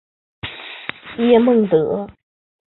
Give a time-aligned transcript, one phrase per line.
[1.19, 2.07] 叶梦得。